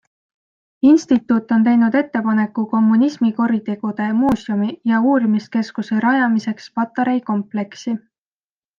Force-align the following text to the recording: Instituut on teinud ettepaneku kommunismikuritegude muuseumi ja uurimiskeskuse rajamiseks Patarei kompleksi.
Instituut 0.91 1.51
on 1.55 1.65
teinud 1.67 1.93
ettepaneku 1.99 2.65
kommunismikuritegude 2.71 4.09
muuseumi 4.23 4.73
ja 4.93 5.01
uurimiskeskuse 5.01 5.99
rajamiseks 5.99 6.71
Patarei 6.73 7.21
kompleksi. 7.31 7.97